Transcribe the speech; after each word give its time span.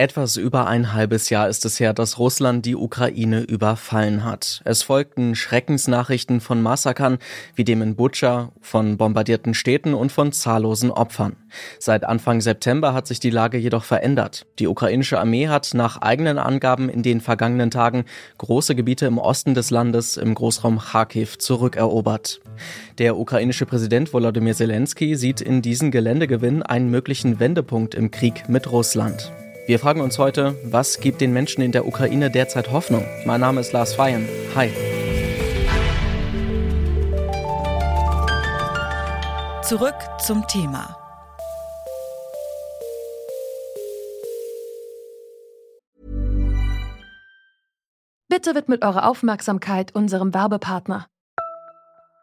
Etwas 0.00 0.36
über 0.36 0.68
ein 0.68 0.92
halbes 0.92 1.28
Jahr 1.28 1.48
ist 1.48 1.64
es 1.64 1.80
her, 1.80 1.92
dass 1.92 2.20
Russland 2.20 2.64
die 2.64 2.76
Ukraine 2.76 3.40
überfallen 3.40 4.22
hat. 4.22 4.62
Es 4.64 4.84
folgten 4.84 5.34
Schreckensnachrichten 5.34 6.40
von 6.40 6.62
Massakern 6.62 7.18
wie 7.56 7.64
dem 7.64 7.82
in 7.82 7.96
Butscha, 7.96 8.52
von 8.60 8.96
bombardierten 8.96 9.54
Städten 9.54 9.94
und 9.94 10.12
von 10.12 10.30
zahllosen 10.30 10.92
Opfern. 10.92 11.34
Seit 11.80 12.04
Anfang 12.04 12.40
September 12.40 12.94
hat 12.94 13.08
sich 13.08 13.18
die 13.18 13.30
Lage 13.30 13.58
jedoch 13.58 13.82
verändert. 13.82 14.46
Die 14.60 14.68
ukrainische 14.68 15.18
Armee 15.18 15.48
hat 15.48 15.74
nach 15.74 16.00
eigenen 16.00 16.38
Angaben 16.38 16.88
in 16.88 17.02
den 17.02 17.20
vergangenen 17.20 17.72
Tagen 17.72 18.04
große 18.38 18.76
Gebiete 18.76 19.06
im 19.06 19.18
Osten 19.18 19.54
des 19.54 19.70
Landes 19.70 20.16
im 20.16 20.32
Großraum 20.32 20.78
Kharkiv 20.78 21.38
zurückerobert. 21.38 22.40
Der 22.98 23.16
ukrainische 23.16 23.66
Präsident 23.66 24.12
Volodymyr 24.12 24.54
Zelensky 24.54 25.16
sieht 25.16 25.40
in 25.40 25.60
diesem 25.60 25.90
Geländegewinn 25.90 26.62
einen 26.62 26.88
möglichen 26.88 27.40
Wendepunkt 27.40 27.96
im 27.96 28.12
Krieg 28.12 28.48
mit 28.48 28.70
Russland. 28.70 29.32
Wir 29.68 29.78
fragen 29.78 30.00
uns 30.00 30.18
heute, 30.18 30.56
was 30.64 30.98
gibt 30.98 31.20
den 31.20 31.34
Menschen 31.34 31.60
in 31.60 31.72
der 31.72 31.86
Ukraine 31.86 32.30
derzeit 32.30 32.70
Hoffnung? 32.70 33.04
Mein 33.26 33.42
Name 33.42 33.60
ist 33.60 33.74
Lars 33.74 33.92
Feyen. 33.92 34.26
Hi. 34.54 34.70
Zurück 39.62 39.94
zum 40.24 40.46
Thema. 40.46 40.96
Bitte 48.30 48.54
widmet 48.54 48.82
eure 48.82 49.04
Aufmerksamkeit 49.04 49.94
unserem 49.94 50.32
Werbepartner. 50.32 51.08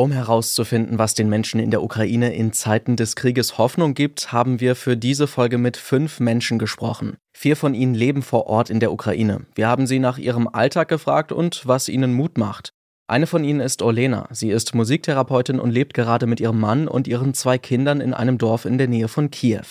Um 0.00 0.12
herauszufinden, 0.12 0.98
was 0.98 1.12
den 1.12 1.28
Menschen 1.28 1.60
in 1.60 1.70
der 1.70 1.82
Ukraine 1.82 2.34
in 2.34 2.54
Zeiten 2.54 2.96
des 2.96 3.16
Krieges 3.16 3.58
Hoffnung 3.58 3.92
gibt, 3.92 4.32
haben 4.32 4.58
wir 4.58 4.74
für 4.74 4.96
diese 4.96 5.26
Folge 5.26 5.58
mit 5.58 5.76
fünf 5.76 6.20
Menschen 6.20 6.58
gesprochen. 6.58 7.18
Vier 7.36 7.54
von 7.54 7.74
ihnen 7.74 7.94
leben 7.94 8.22
vor 8.22 8.46
Ort 8.46 8.70
in 8.70 8.80
der 8.80 8.92
Ukraine. 8.92 9.44
Wir 9.54 9.68
haben 9.68 9.86
sie 9.86 9.98
nach 9.98 10.16
ihrem 10.16 10.48
Alltag 10.48 10.88
gefragt 10.88 11.32
und 11.32 11.66
was 11.66 11.90
ihnen 11.90 12.14
Mut 12.14 12.38
macht. 12.38 12.72
Eine 13.10 13.26
von 13.26 13.42
ihnen 13.42 13.58
ist 13.58 13.82
Olena. 13.82 14.28
Sie 14.30 14.50
ist 14.50 14.72
Musiktherapeutin 14.72 15.58
und 15.58 15.72
lebt 15.72 15.94
gerade 15.94 16.28
mit 16.28 16.38
ihrem 16.38 16.60
Mann 16.60 16.86
und 16.86 17.08
ihren 17.08 17.34
zwei 17.34 17.58
Kindern 17.58 18.00
in 18.00 18.14
einem 18.14 18.38
Dorf 18.38 18.64
in 18.64 18.78
der 18.78 18.86
Nähe 18.86 19.08
von 19.08 19.32
Kiew. 19.32 19.66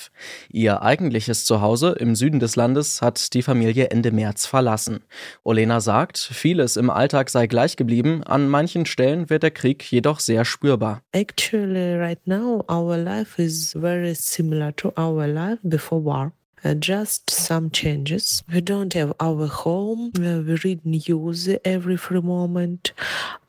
Ihr 0.50 0.82
eigentliches 0.82 1.46
Zuhause 1.46 1.96
im 1.98 2.16
Süden 2.16 2.42
des 2.42 2.58
Landes 2.58 3.02
hat 3.02 3.34
die 3.34 3.42
Familie 3.42 3.92
Ende 3.92 4.12
März 4.12 4.46
verlassen. 4.46 5.06
Olena 5.46 5.80
sagt, 5.80 6.18
vieles 6.18 6.76
im 6.76 6.90
Alltag 6.90 7.30
sei 7.30 7.48
gleich 7.48 7.78
geblieben, 7.78 8.24
an 8.26 8.50
manchen 8.50 8.86
Stellen 8.86 9.30
wird 9.30 9.44
der 9.44 9.52
Krieg 9.52 9.90
jedoch 9.90 10.20
sehr 10.20 10.44
spürbar. 10.44 11.02
Actually 11.14 11.96
right 11.96 12.20
now 12.28 12.66
our 12.70 12.98
life 12.98 13.42
is 13.42 13.72
very 13.72 14.16
similar 14.16 14.76
to 14.76 14.92
our 14.98 15.26
life 15.28 15.60
before 15.64 16.04
war. 16.04 16.34
Uh, 16.64 16.74
just 16.74 17.30
some 17.30 17.70
changes. 17.70 18.44
We 18.52 18.62
don't 18.62 18.94
have 18.94 19.14
our 19.20 19.48
home. 19.48 20.12
Uh, 20.18 20.42
we 20.42 20.56
read 20.64 20.86
news 20.86 21.48
every 21.64 21.96
free 21.96 22.22
moment. 22.22 22.92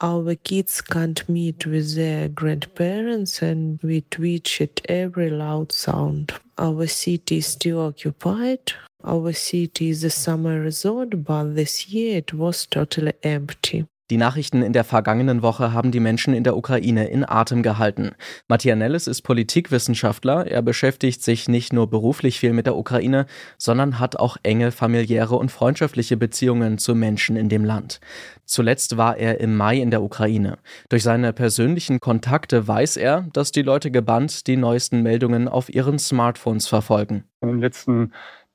Our 0.00 0.34
kids 0.36 0.80
can't 0.80 1.28
meet 1.28 1.66
with 1.66 1.96
their 1.96 2.28
grandparents 2.28 3.42
and 3.42 3.80
we 3.82 4.02
twitch 4.02 4.60
at 4.60 4.80
every 4.88 5.30
loud 5.30 5.72
sound. 5.72 6.32
Our 6.56 6.86
city 6.86 7.38
is 7.38 7.46
still 7.46 7.80
occupied. 7.80 8.72
Our 9.02 9.32
city 9.32 9.88
is 9.88 10.04
a 10.04 10.10
summer 10.10 10.60
resort, 10.60 11.24
but 11.24 11.54
this 11.54 11.88
year 11.88 12.18
it 12.18 12.34
was 12.34 12.66
totally 12.66 13.14
empty. 13.22 13.86
Die 14.10 14.16
Nachrichten 14.16 14.62
in 14.62 14.72
der 14.72 14.82
vergangenen 14.82 15.40
Woche 15.40 15.72
haben 15.72 15.92
die 15.92 16.00
Menschen 16.00 16.34
in 16.34 16.42
der 16.42 16.56
Ukraine 16.56 17.06
in 17.06 17.24
Atem 17.24 17.62
gehalten. 17.62 18.10
Matthias 18.48 18.76
Nellis 18.76 19.06
ist 19.06 19.22
Politikwissenschaftler. 19.22 20.48
Er 20.48 20.62
beschäftigt 20.62 21.22
sich 21.22 21.48
nicht 21.48 21.72
nur 21.72 21.88
beruflich 21.88 22.40
viel 22.40 22.52
mit 22.52 22.66
der 22.66 22.76
Ukraine, 22.76 23.26
sondern 23.56 24.00
hat 24.00 24.16
auch 24.16 24.36
enge 24.42 24.72
familiäre 24.72 25.36
und 25.36 25.52
freundschaftliche 25.52 26.16
Beziehungen 26.16 26.78
zu 26.78 26.96
Menschen 26.96 27.36
in 27.36 27.48
dem 27.48 27.64
Land. 27.64 28.00
Zuletzt 28.46 28.96
war 28.96 29.16
er 29.16 29.40
im 29.40 29.56
Mai 29.56 29.78
in 29.78 29.92
der 29.92 30.02
Ukraine. 30.02 30.58
Durch 30.88 31.04
seine 31.04 31.32
persönlichen 31.32 32.00
Kontakte 32.00 32.66
weiß 32.66 32.96
er, 32.96 33.28
dass 33.32 33.52
die 33.52 33.62
Leute 33.62 33.92
gebannt 33.92 34.48
die 34.48 34.56
neuesten 34.56 35.04
Meldungen 35.04 35.46
auf 35.46 35.72
ihren 35.72 36.00
Smartphones 36.00 36.66
verfolgen. 36.66 37.22
In 37.42 37.48
den 37.48 37.60
letzten 37.60 38.12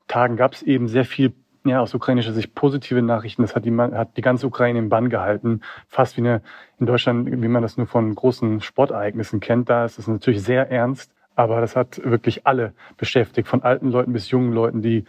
Tagen 0.09 0.35
gab 0.35 0.53
es 0.53 0.63
eben 0.63 0.89
sehr 0.89 1.05
viel 1.05 1.33
ja, 1.69 1.81
aus 1.81 1.93
ukrainischer 1.93 2.33
Sicht 2.33 2.55
positive 2.55 3.01
Nachrichten. 3.01 3.41
Das 3.41 3.55
hat 3.55 3.65
die, 3.65 3.75
hat 3.75 4.17
die 4.17 4.21
ganze 4.21 4.47
Ukraine 4.47 4.79
im 4.79 4.89
Bann 4.89 5.09
gehalten. 5.09 5.61
Fast 5.87 6.17
wie 6.17 6.21
eine, 6.21 6.41
in 6.79 6.85
Deutschland, 6.85 7.29
wie 7.29 7.47
man 7.47 7.61
das 7.61 7.77
nur 7.77 7.87
von 7.87 8.13
großen 8.13 8.61
Sportereignissen 8.61 9.39
kennt. 9.39 9.69
Da 9.69 9.85
ist 9.85 9.99
es 9.99 10.07
natürlich 10.07 10.43
sehr 10.43 10.71
ernst. 10.71 11.11
Aber 11.35 11.59
das 11.59 11.75
hat 11.75 12.01
wirklich 12.03 12.47
alle 12.47 12.73
beschäftigt, 12.97 13.47
von 13.47 13.61
alten 13.61 13.89
Leuten 13.89 14.13
bis 14.13 14.29
jungen 14.29 14.53
Leuten, 14.53 14.81
die 14.81 15.03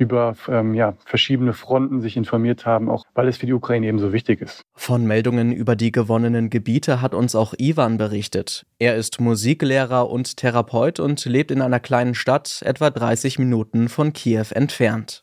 über 0.00 0.34
ähm, 0.48 0.74
ja, 0.74 0.94
verschiedene 1.04 1.52
Fronten 1.52 2.00
sich 2.00 2.16
informiert 2.16 2.64
haben, 2.64 2.88
auch 2.88 3.04
weil 3.14 3.28
es 3.28 3.36
für 3.36 3.46
die 3.46 3.52
Ukraine 3.52 3.86
eben 3.86 3.98
so 3.98 4.14
wichtig 4.14 4.40
ist. 4.40 4.62
Von 4.74 5.06
Meldungen 5.06 5.52
über 5.52 5.76
die 5.76 5.92
gewonnenen 5.92 6.48
Gebiete 6.48 7.02
hat 7.02 7.12
uns 7.12 7.34
auch 7.34 7.52
Ivan 7.58 7.98
berichtet. 7.98 8.64
Er 8.78 8.96
ist 8.96 9.20
Musiklehrer 9.20 10.08
und 10.10 10.38
Therapeut 10.38 11.00
und 11.00 11.22
lebt 11.26 11.50
in 11.50 11.60
einer 11.60 11.80
kleinen 11.80 12.14
Stadt 12.14 12.62
etwa 12.64 12.88
30 12.88 13.38
Minuten 13.38 13.90
von 13.90 14.14
Kiew 14.14 14.46
entfernt. 14.52 15.22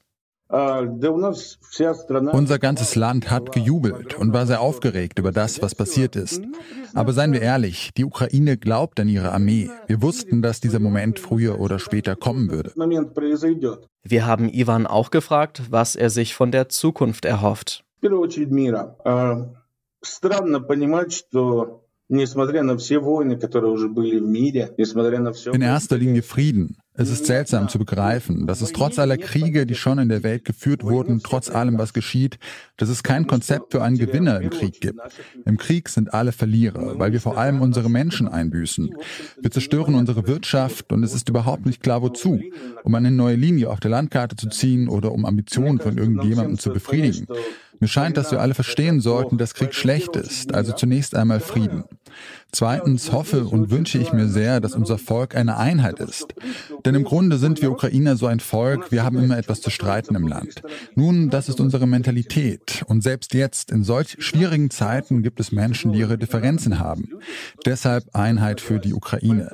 Unser 0.50 0.88
ganzes 2.59 2.96
Land 2.96 3.30
hat 3.30 3.52
gejubelt 3.52 4.16
und 4.16 4.31
war 4.31 4.46
sehr 4.46 4.62
aufgeregt 4.62 5.19
über 5.19 5.34
das, 5.34 5.62
was 5.62 5.75
passiert 5.75 6.16
ist. 6.16 6.41
Aber 6.94 7.12
seien 7.12 7.34
wir 7.34 7.41
ehrlich, 7.41 7.91
die 7.97 8.06
Ukraine 8.06 8.56
glaubt 8.58 8.97
an 9.00 9.09
ihre 9.09 9.34
Armee. 9.34 9.69
Wir 9.88 10.02
wussten, 10.02 10.41
dass 10.41 10.62
dieser 10.62 10.80
Moment 10.80 11.19
früher 11.19 11.59
oder 11.59 11.80
später 11.80 12.16
kommen 12.16 12.50
würde. 12.50 12.72
Wir 14.03 14.25
haben 14.25 14.50
Ivan 14.50 14.88
auch 14.88 15.12
gefragt, 15.12 15.63
was 15.69 15.97
er 15.97 16.09
sich 16.09 16.34
von 16.34 16.52
der 16.52 16.69
Zukunft 16.69 17.25
erhofft. 17.25 17.84
In 25.53 25.62
erster 25.62 25.97
Linie 25.97 26.22
Frieden. 26.22 26.78
Es 26.97 27.12
ist 27.12 27.28
seltsam 27.28 27.69
zu 27.69 27.78
begreifen, 27.78 28.47
dass 28.47 28.62
es 28.62 28.74
trotz 28.74 28.97
aller 28.97 29.18
Kriege, 29.18 29.68
die 29.68 29.75
schon 29.75 30.00
in 30.00 30.09
der 30.09 30.24
Welt 30.24 30.46
geführt 30.46 30.84
wurden, 30.84 31.22
trotz 31.24 31.50
allem, 31.50 31.78
was 31.78 31.94
geschieht, 31.94 32.40
dass 32.78 32.90
es 32.90 33.03
kein 33.03 33.28
Konzept 33.28 33.72
für 33.72 33.84
einen 33.84 33.97
Gewinner 33.97 34.41
im 34.41 34.50
Krieg 34.50 34.81
gibt. 34.81 35.00
Im 35.46 35.58
Krieg 35.58 35.90
sind 35.90 36.13
alle 36.13 36.31
Verlierer, 36.31 36.97
weil 36.97 37.13
wir 37.13 37.22
vor 37.22 37.38
allem 37.38 37.62
unsere 37.62 37.90
Menschen 37.90 38.28
einbüßen. 38.28 38.96
Wir 39.40 39.52
zerstören 39.52 39.94
unsere 39.94 40.28
Wirtschaft 40.28 40.91
und 40.91 41.03
es 41.03 41.13
ist 41.13 41.30
überhaupt 41.30 41.68
nicht 41.68 41.84
klar, 41.84 42.02
wozu. 42.02 42.41
Um 42.84 42.96
eine 42.96 43.12
neue 43.12 43.35
Linie 43.35 43.69
auf 43.69 43.79
der 43.79 43.91
Landkarte 43.91 44.35
zu 44.35 44.50
ziehen 44.50 44.90
oder 44.90 45.12
um 45.12 45.25
Ambitionen 45.25 45.79
von 45.79 45.97
irgendjemandem 45.97 46.58
zu 46.58 46.72
befriedigen. 46.72 47.28
Mir 47.80 47.88
scheint, 47.88 48.18
dass 48.18 48.32
wir 48.32 48.42
alle 48.42 48.54
verstehen 48.54 49.02
sollten, 49.02 49.38
dass 49.38 49.54
Krieg 49.54 49.74
schlecht 49.74 50.16
ist, 50.16 50.54
also 50.54 50.74
zunächst 50.74 51.16
einmal 51.16 51.40
Frieden. 51.40 51.84
Zweitens 52.52 53.12
hoffe 53.12 53.46
und 53.46 53.70
wünsche 53.70 53.98
ich 53.98 54.14
mir 54.14 54.28
sehr, 54.28 54.62
dass 54.62 54.74
unser 54.74 54.98
Volk 54.98 55.36
eine 55.36 55.58
Einheit 55.58 56.00
ist. 56.00 56.34
Denn 56.86 56.96
im 56.96 57.04
Grunde 57.04 57.38
sind 57.38 57.62
wir 57.62 57.72
Ukrainer 57.72 58.16
so 58.16 58.26
ein 58.26 58.40
Volk, 58.40 58.91
wir 58.91 59.03
haben 59.03 59.18
immer 59.20 59.38
etwas 59.38 59.62
zu 59.62 59.70
streiten 59.70 60.16
im 60.16 60.28
Land. 60.28 60.62
Nun, 60.96 61.29
das 61.29 61.50
ist 61.50 61.59
unsere 61.59 61.85
Mentalität. 61.85 62.84
Und 62.88 63.03
selbst 63.03 63.34
jetzt, 63.34 63.72
in 63.72 63.84
solch 63.84 64.16
schwierigen 64.20 64.70
Zeiten, 64.70 65.23
gibt 65.23 65.40
es 65.40 65.52
Menschen, 65.52 65.91
die 65.91 66.00
ihre 66.00 66.18
Differenzen 66.18 66.80
haben. 66.80 67.09
Deshalb 67.66 68.16
Einheit 68.16 68.62
für 68.62 68.80
die 68.80 68.94
Ukraine. 68.94 69.52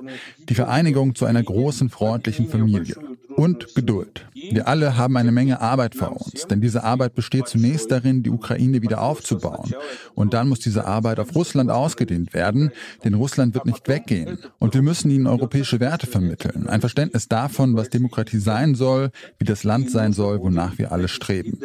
Die 0.47 0.55
Vereinigung 0.55 1.15
zu 1.15 1.25
einer 1.25 1.43
großen, 1.43 1.89
freundlichen 1.89 2.47
Familie 2.47 2.95
und 3.36 3.74
Geduld. 3.74 4.26
Wir 4.34 4.68
alle 4.68 4.96
haben 4.96 5.16
eine 5.16 5.32
Menge 5.32 5.60
Arbeit 5.60 5.94
vor 5.94 6.12
uns, 6.12 6.46
denn 6.46 6.60
diese 6.60 6.84
Arbeit 6.84 7.14
besteht 7.14 7.48
zunächst 7.48 7.90
darin, 7.90 8.22
die 8.22 8.30
Ukraine 8.30 8.82
wieder 8.82 9.02
aufzubauen. 9.02 9.74
Und 10.14 10.34
dann 10.34 10.48
muss 10.48 10.60
diese 10.60 10.86
Arbeit 10.86 11.20
auf 11.20 11.34
Russland 11.34 11.70
ausgedehnt 11.70 12.34
werden, 12.34 12.72
denn 13.04 13.14
Russland 13.14 13.54
wird 13.54 13.66
nicht 13.66 13.88
weggehen. 13.88 14.38
Und 14.58 14.74
wir 14.74 14.82
müssen 14.82 15.10
ihnen 15.10 15.26
europäische 15.26 15.80
Werte 15.80 16.06
vermitteln, 16.06 16.68
ein 16.68 16.80
Verständnis 16.80 17.28
davon, 17.28 17.76
was 17.76 17.90
Demokratie 17.90 18.38
sein 18.38 18.74
soll, 18.74 19.10
wie 19.38 19.44
das 19.44 19.64
Land 19.64 19.90
sein 19.90 20.12
soll, 20.12 20.40
wonach 20.40 20.78
wir 20.78 20.92
alle 20.92 21.08
streben. 21.08 21.58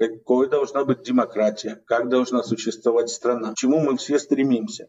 какой 0.00 0.48
должна 0.48 0.86
быть 0.86 1.02
демократия, 1.02 1.78
как 1.86 2.08
должна 2.08 2.42
существовать 2.42 3.10
страна, 3.10 3.52
к 3.52 3.56
чему 3.56 3.80
мы 3.80 3.98
все 3.98 4.18
стремимся. 4.18 4.88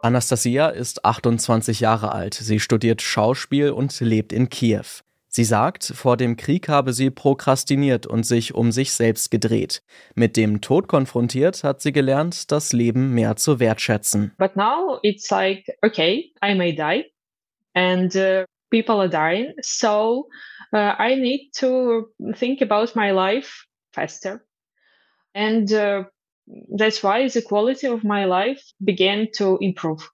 Anastasia 0.00 0.68
ist 0.68 1.04
28 1.04 1.80
Jahre 1.80 2.12
alt. 2.12 2.34
Sie 2.34 2.60
studiert 2.60 3.02
Schauspiel 3.02 3.70
und 3.70 3.98
lebt 4.00 4.32
in 4.32 4.48
Kiew. 4.48 4.84
Sie 5.26 5.44
sagt, 5.44 5.84
vor 5.84 6.16
dem 6.16 6.36
Krieg 6.36 6.68
habe 6.68 6.92
sie 6.92 7.10
prokrastiniert 7.10 8.06
und 8.06 8.24
sich 8.24 8.54
um 8.54 8.72
sich 8.72 8.92
selbst 8.92 9.30
gedreht. 9.30 9.82
Mit 10.14 10.36
dem 10.36 10.60
Tod 10.60 10.88
konfrontiert 10.88 11.64
hat 11.64 11.82
sie 11.82 11.92
gelernt, 11.92 12.50
das 12.50 12.72
Leben 12.72 13.12
mehr 13.12 13.36
zu 13.36 13.60
wertschätzen. 13.60 14.32
But 14.38 14.56
now 14.56 14.98
it's 15.02 15.30
like, 15.30 15.64
okay, 15.84 16.32
I 16.42 16.54
may 16.54 16.74
die 16.74 17.04
and 17.74 18.14
uh, 18.16 18.44
people 18.70 19.00
are 19.00 19.08
dying, 19.08 19.52
so 19.62 20.28
uh, 20.72 20.94
I 20.98 21.16
need 21.16 21.50
to 21.58 22.08
think 22.36 22.62
about 22.62 22.94
my 22.96 23.10
life 23.10 23.66
faster. 23.92 24.44
And 25.34 25.70
uh, 25.72 26.04
that's 26.76 27.02
why 27.02 27.28
the 27.28 27.42
quality 27.42 27.86
of 27.86 28.04
my 28.04 28.24
life 28.24 28.62
began 28.80 29.28
to 29.36 29.58
improve. 29.60 30.10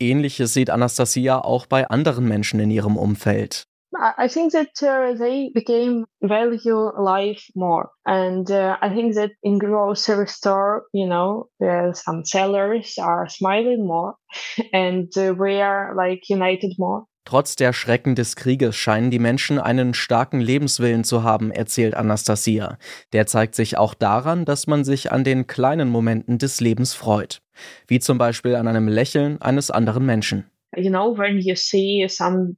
Ähnliches 0.00 0.54
sieht 0.54 0.70
Anastasia 0.70 1.44
auch 1.44 1.66
bei 1.66 1.86
anderen 1.88 2.26
Menschen 2.26 2.58
in 2.60 2.70
ihrem 2.70 2.96
Umfeld. 2.96 3.66
I 3.92 4.28
think 4.28 4.52
that 4.52 4.80
uh, 4.82 5.14
they 5.14 5.50
became 5.52 6.06
value 6.22 6.92
life 6.96 7.50
more, 7.56 7.90
and 8.06 8.48
uh, 8.48 8.76
I 8.80 8.88
think 8.88 9.16
that 9.16 9.32
in 9.42 9.58
grocery 9.58 10.28
store, 10.28 10.84
you 10.92 11.08
know, 11.08 11.48
uh, 11.60 11.92
some 11.92 12.24
sellers 12.24 12.96
are 12.98 13.28
smiling 13.28 13.84
more, 13.84 14.14
and 14.72 15.08
uh, 15.18 15.34
we 15.36 15.60
are 15.60 15.94
like 15.96 16.30
united 16.30 16.76
more. 16.78 17.04
Trotz 17.24 17.54
der 17.54 17.72
Schrecken 17.72 18.14
des 18.14 18.34
Krieges 18.34 18.76
scheinen 18.76 19.10
die 19.10 19.18
Menschen 19.18 19.58
einen 19.58 19.94
starken 19.94 20.40
Lebenswillen 20.40 21.04
zu 21.04 21.22
haben, 21.22 21.50
erzählt 21.50 21.94
Anastasia. 21.94 22.78
Der 23.12 23.26
zeigt 23.26 23.54
sich 23.54 23.76
auch 23.76 23.94
daran, 23.94 24.44
dass 24.44 24.66
man 24.66 24.84
sich 24.84 25.12
an 25.12 25.22
den 25.22 25.46
kleinen 25.46 25.88
Momenten 25.88 26.38
des 26.38 26.60
Lebens 26.60 26.94
freut, 26.94 27.42
wie 27.86 28.00
zum 28.00 28.18
Beispiel 28.18 28.56
an 28.56 28.68
einem 28.68 28.88
Lächeln 28.88 29.40
eines 29.40 29.70
anderen 29.70 30.06
Menschen. 30.06 30.50
You 30.76 30.90
know, 30.90 31.16
when 31.16 31.38
you 31.38 31.54
see 31.56 32.06
some 32.08 32.56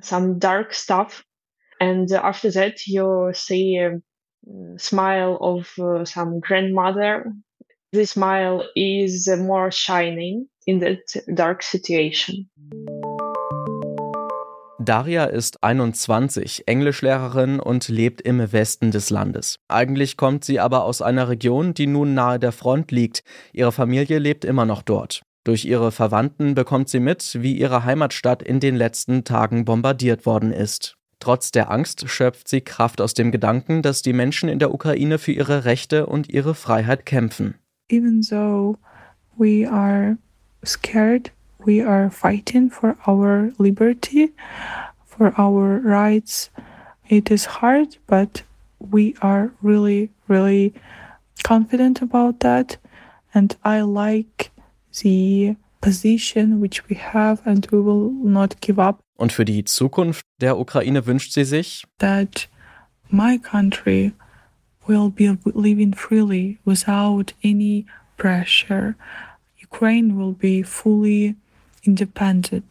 some 0.00 0.38
dark 0.38 0.72
stuff, 0.74 1.24
and 1.80 2.10
after 2.12 2.50
that 2.52 2.86
you 2.86 3.30
see 3.32 3.78
a 3.78 4.00
smile 4.78 5.36
of 5.40 5.68
uh, 5.78 6.04
some 6.04 6.40
grandmother. 6.40 7.32
The 7.92 8.04
smile 8.04 8.64
is 8.76 9.28
more 9.28 9.70
shining 9.70 10.46
in 10.66 10.80
that 10.80 11.00
dark 11.34 11.62
situation. 11.62 12.50
Daria 14.88 15.24
ist 15.26 15.62
21, 15.62 16.62
Englischlehrerin 16.64 17.60
und 17.60 17.88
lebt 17.88 18.22
im 18.22 18.52
Westen 18.52 18.90
des 18.90 19.10
Landes. 19.10 19.58
Eigentlich 19.68 20.16
kommt 20.16 20.46
sie 20.46 20.60
aber 20.60 20.84
aus 20.84 21.02
einer 21.02 21.28
Region, 21.28 21.74
die 21.74 21.86
nun 21.86 22.14
nahe 22.14 22.38
der 22.38 22.52
Front 22.52 22.90
liegt. 22.90 23.22
Ihre 23.52 23.70
Familie 23.70 24.18
lebt 24.18 24.46
immer 24.46 24.64
noch 24.64 24.80
dort. 24.80 25.20
Durch 25.44 25.66
ihre 25.66 25.92
Verwandten 25.92 26.54
bekommt 26.54 26.88
sie 26.88 27.00
mit, 27.00 27.36
wie 27.42 27.58
ihre 27.58 27.84
Heimatstadt 27.84 28.42
in 28.42 28.60
den 28.60 28.76
letzten 28.76 29.24
Tagen 29.24 29.66
bombardiert 29.66 30.24
worden 30.24 30.52
ist. 30.52 30.94
Trotz 31.20 31.50
der 31.50 31.70
Angst 31.70 32.08
schöpft 32.08 32.48
sie 32.48 32.62
Kraft 32.62 33.02
aus 33.02 33.12
dem 33.12 33.30
Gedanken, 33.30 33.82
dass 33.82 34.00
die 34.00 34.14
Menschen 34.14 34.48
in 34.48 34.58
der 34.58 34.72
Ukraine 34.72 35.18
für 35.18 35.32
ihre 35.32 35.66
Rechte 35.66 36.06
und 36.06 36.30
ihre 36.30 36.54
Freiheit 36.54 37.04
kämpfen. 37.04 37.56
Even 37.90 38.22
though 38.22 38.78
we 39.36 39.70
are 39.70 40.16
scared 40.64 41.30
we 41.64 41.80
are 41.80 42.10
fighting 42.10 42.70
for 42.70 42.96
our 43.06 43.52
liberty, 43.58 44.32
for 45.04 45.32
our 45.38 45.80
rights. 45.80 46.50
It 47.08 47.30
is 47.30 47.44
hard, 47.46 47.96
but 48.06 48.42
we 48.78 49.14
are 49.22 49.50
really, 49.62 50.10
really 50.28 50.74
confident 51.42 52.02
about 52.02 52.40
that. 52.40 52.76
And 53.34 53.56
I 53.64 53.80
like 53.82 54.50
the 55.02 55.56
position 55.80 56.60
which 56.60 56.88
we 56.88 56.96
have 56.96 57.40
and 57.46 57.66
we 57.70 57.80
will 57.80 58.10
not 58.10 58.60
give 58.60 58.78
up. 58.78 59.00
Und 59.16 59.32
für 59.32 59.44
die 59.44 59.64
Zukunft 59.64 60.24
der 60.40 60.58
Ukraine 60.58 61.06
wünscht 61.06 61.32
sie 61.32 61.44
sich, 61.44 61.84
that 61.98 62.48
my 63.10 63.36
country 63.38 64.12
will 64.86 65.10
be 65.10 65.36
living 65.54 65.92
freely 65.92 66.58
without 66.64 67.34
any 67.42 67.86
pressure. 68.16 68.94
Ukraine 69.60 70.16
will 70.16 70.32
be 70.32 70.62
fully 70.62 71.36
independent. 71.88 72.70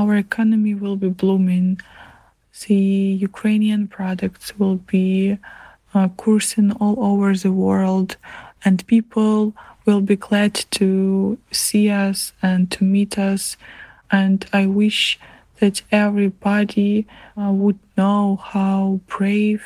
Our 0.00 0.12
economy 0.26 0.74
will 0.82 0.98
be 1.06 1.12
blooming. 1.22 1.68
The 2.66 2.84
Ukrainian 3.28 3.82
products 3.96 4.46
will 4.58 4.78
be 4.96 5.38
uh, 5.94 6.08
coursing 6.24 6.70
all 6.82 6.96
over 7.10 7.30
the 7.44 7.54
world, 7.66 8.10
and 8.64 8.76
people 8.94 9.38
will 9.86 10.02
be 10.12 10.18
glad 10.28 10.54
to 10.78 10.88
see 11.64 11.86
us 12.06 12.18
and 12.48 12.60
to 12.74 12.80
meet 12.96 13.14
us. 13.32 13.42
And 14.20 14.38
I 14.52 14.66
wish 14.82 15.18
that 15.60 15.76
everybody 16.04 16.92
uh, 17.40 17.52
would 17.60 17.80
know 18.00 18.22
how 18.54 19.00
brave 19.16 19.60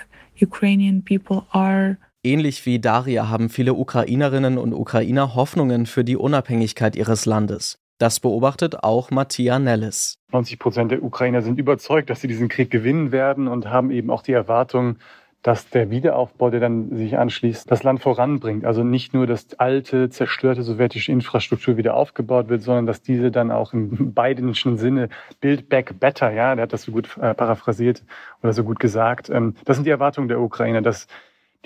Ukrainian 0.48 0.98
people 1.10 1.38
are. 1.66 1.96
Ähnlich 2.22 2.66
wie 2.66 2.78
Daria 2.78 3.22
haben 3.32 3.48
viele 3.48 3.72
Ukrainerinnen 3.72 4.58
und 4.58 4.74
Ukrainer 4.74 5.34
Hoffnungen 5.34 5.86
für 5.86 6.04
die 6.04 6.18
Unabhängigkeit 6.18 6.94
ihres 6.96 7.24
Landes. 7.24 7.78
Das 8.00 8.18
beobachtet 8.18 8.82
auch 8.82 9.10
Mattia 9.10 9.58
Nellis. 9.58 10.18
90 10.32 10.58
Prozent 10.58 10.90
der 10.90 11.02
Ukrainer 11.02 11.42
sind 11.42 11.58
überzeugt, 11.58 12.08
dass 12.08 12.22
sie 12.22 12.28
diesen 12.28 12.48
Krieg 12.48 12.70
gewinnen 12.70 13.12
werden 13.12 13.46
und 13.46 13.68
haben 13.68 13.90
eben 13.90 14.08
auch 14.08 14.22
die 14.22 14.32
Erwartung, 14.32 14.96
dass 15.42 15.68
der 15.68 15.90
Wiederaufbau, 15.90 16.48
der 16.48 16.60
dann 16.60 16.96
sich 16.96 17.18
anschließt, 17.18 17.70
das 17.70 17.82
Land 17.82 18.00
voranbringt. 18.00 18.64
Also 18.64 18.84
nicht 18.84 19.12
nur, 19.12 19.26
dass 19.26 19.52
alte, 19.58 20.08
zerstörte 20.08 20.62
sowjetische 20.62 21.12
Infrastruktur 21.12 21.76
wieder 21.76 21.94
aufgebaut 21.94 22.48
wird, 22.48 22.62
sondern 22.62 22.86
dass 22.86 23.02
diese 23.02 23.30
dann 23.30 23.50
auch 23.50 23.74
im 23.74 24.14
beidenschen 24.14 24.78
Sinne 24.78 25.10
Build 25.42 25.68
Back 25.68 26.00
Better, 26.00 26.32
ja, 26.32 26.54
der 26.54 26.62
hat 26.62 26.72
das 26.72 26.84
so 26.84 26.92
gut 26.92 27.18
äh, 27.18 27.34
paraphrasiert 27.34 28.02
oder 28.42 28.54
so 28.54 28.64
gut 28.64 28.80
gesagt. 28.80 29.28
Ähm, 29.28 29.56
das 29.66 29.76
sind 29.76 29.84
die 29.84 29.90
Erwartungen 29.90 30.28
der 30.28 30.40
Ukrainer, 30.40 30.80
dass 30.80 31.06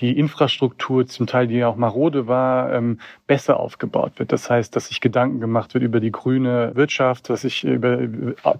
die 0.00 0.18
Infrastruktur, 0.18 1.06
zum 1.06 1.26
Teil 1.26 1.46
die 1.46 1.56
ja 1.56 1.68
auch 1.68 1.76
marode 1.76 2.26
war, 2.26 2.72
ähm, 2.72 2.98
besser 3.26 3.60
aufgebaut 3.60 4.12
wird. 4.16 4.32
Das 4.32 4.50
heißt, 4.50 4.74
dass 4.74 4.88
sich 4.88 5.00
Gedanken 5.00 5.40
gemacht 5.40 5.74
wird 5.74 5.84
über 5.84 6.00
die 6.00 6.10
grüne 6.10 6.72
Wirtschaft, 6.74 7.30
dass 7.30 7.42
sich 7.42 7.62
über 7.62 7.98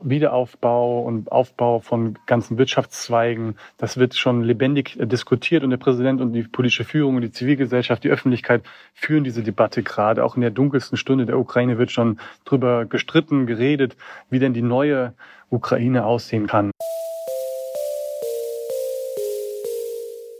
Wiederaufbau 0.02 1.02
und 1.02 1.32
Aufbau 1.32 1.80
von 1.80 2.16
ganzen 2.26 2.56
Wirtschaftszweigen, 2.56 3.56
das 3.78 3.96
wird 3.96 4.14
schon 4.14 4.42
lebendig 4.42 4.96
diskutiert 5.00 5.64
und 5.64 5.70
der 5.70 5.76
Präsident 5.76 6.20
und 6.20 6.32
die 6.32 6.44
politische 6.44 6.84
Führung 6.84 7.16
und 7.16 7.22
die 7.22 7.32
Zivilgesellschaft, 7.32 8.04
die 8.04 8.10
Öffentlichkeit 8.10 8.62
führen 8.94 9.24
diese 9.24 9.42
Debatte 9.42 9.82
gerade. 9.82 10.24
Auch 10.24 10.36
in 10.36 10.40
der 10.40 10.50
dunkelsten 10.50 10.96
Stunde 10.96 11.26
der 11.26 11.38
Ukraine 11.38 11.78
wird 11.78 11.90
schon 11.90 12.20
drüber 12.44 12.84
gestritten, 12.84 13.46
geredet, 13.46 13.96
wie 14.30 14.38
denn 14.38 14.54
die 14.54 14.62
neue 14.62 15.14
Ukraine 15.50 16.04
aussehen 16.04 16.46
kann. 16.46 16.70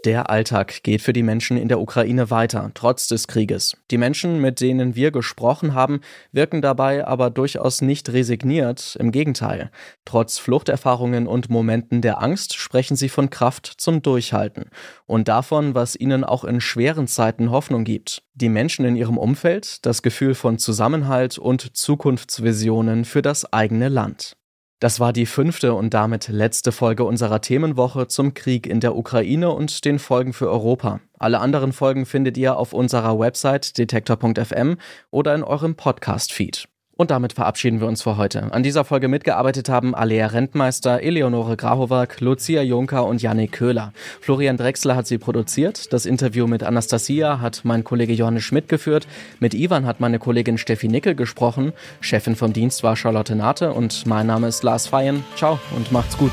Der 0.05 0.29
Alltag 0.29 0.83
geht 0.83 1.01
für 1.01 1.15
die 1.15 1.23
Menschen 1.23 1.57
in 1.57 1.69
der 1.69 1.81
Ukraine 1.81 2.31
weiter, 2.31 2.71
trotz 2.75 3.09
des 3.09 3.27
Krieges. 3.27 3.75
Die 3.91 3.97
Menschen, 3.97 4.39
mit 4.39 4.61
denen 4.61 4.95
wir 4.95 5.11
gesprochen 5.11 5.73
haben, 5.73 6.03
wirken 6.31 6.61
dabei 6.61 7.07
aber 7.07 7.31
durchaus 7.31 7.81
nicht 7.81 8.13
resigniert, 8.13 8.97
im 9.01 9.13
Gegenteil. 9.13 9.71
Trotz 10.05 10.37
Fluchterfahrungen 10.37 11.27
und 11.27 11.49
Momenten 11.49 12.03
der 12.03 12.21
Angst 12.23 12.55
sprechen 12.55 12.97
sie 12.97 13.09
von 13.09 13.31
Kraft 13.31 13.67
zum 13.79 14.03
Durchhalten 14.03 14.67
und 15.07 15.29
davon, 15.29 15.75
was 15.75 15.97
ihnen 15.97 16.23
auch 16.23 16.45
in 16.45 16.61
schweren 16.61 17.07
Zeiten 17.07 17.51
Hoffnung 17.51 17.85
gibt. 17.85 18.25
Die 18.35 18.51
Menschen 18.51 18.85
in 18.85 18.97
ihrem 18.97 19.17
Umfeld, 19.17 19.87
das 19.87 20.03
Gefühl 20.03 20.35
von 20.35 20.59
Zusammenhalt 20.59 21.39
und 21.39 21.75
Zukunftsvisionen 21.79 23.07
für 23.07 23.23
das 23.23 23.51
eigene 23.55 23.89
Land. 23.89 24.37
Das 24.85 25.00
war 25.00 25.14
die 25.14 25.25
fünfte 25.25 25.73
und 25.73 25.95
damit 25.95 26.29
letzte 26.29 26.71
Folge 26.71 27.05
unserer 27.05 27.41
Themenwoche 27.41 28.07
zum 28.07 28.35
Krieg 28.35 28.67
in 28.67 28.81
der 28.81 28.95
Ukraine 28.95 29.50
und 29.50 29.87
den 29.87 29.99
Folgen 29.99 30.35
für 30.35 30.50
Europa. 30.50 31.00
Alle 31.19 31.41
anderen 31.41 31.73
Folgen 31.73 32.05
findet 32.05 32.37
ihr 32.37 32.59
auf 32.59 32.75
unserer 32.75 33.19
Website 33.19 33.79
detektor.fm 33.79 34.76
oder 35.11 35.35
in 35.35 35.43
eurem 35.43 35.75
Podcast-Feed. 35.75 36.69
Und 36.97 37.11
damit 37.11 37.33
verabschieden 37.33 37.81
wir 37.81 37.89
uns 37.89 38.03
für 38.03 38.17
heute. 38.17 38.53
An 38.53 38.63
dieser 38.63 38.85
Folge 38.85 39.09
mitgearbeitet 39.09 39.69
haben 39.69 39.95
Alea 39.95 40.29
Rentmeister, 40.29 41.03
Eleonore 41.03 41.57
Grahowak, 41.57 42.21
Lucia 42.21 42.63
Juncker 42.63 43.07
und 43.07 43.21
Janik 43.21 43.53
Köhler. 43.53 43.93
Florian 44.21 44.57
Drexler 44.57 44.95
hat 44.95 45.07
sie 45.07 45.19
produziert. 45.19 45.93
Das 45.93 46.07
Interview 46.07 46.47
mit 46.47 46.63
Anastasia 46.63 47.41
hat 47.41 47.63
mein 47.65 47.83
Kollege 47.83 48.13
Johannes 48.13 48.45
Schmidt 48.45 48.69
geführt. 48.69 49.09
Mit 49.41 49.55
Ivan 49.55 49.87
hat 49.87 49.99
meine 49.99 50.19
Kollegin 50.19 50.57
Steffi 50.57 50.89
Nickel 50.89 51.15
gesprochen. 51.15 51.73
Chefin 52.01 52.37
vom 52.37 52.53
Dienst 52.53 52.83
war 52.85 52.95
Charlotte 52.97 53.35
Nate 53.35 53.73
und 53.73 54.07
mein 54.07 54.27
Name 54.27 54.47
ist 54.49 54.63
Lars 54.63 54.87
Feyen. 54.87 55.25
Ciao 55.37 55.59
und 55.77 55.91
macht's 55.91 56.17
gut. 56.17 56.33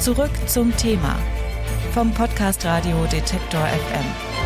Zurück 0.00 0.30
zum 0.46 0.76
Thema 0.76 1.16
vom 1.92 2.12
Podcast 2.12 2.64
Radio 2.64 3.04
Detektor 3.12 3.60
FM. 3.60 4.39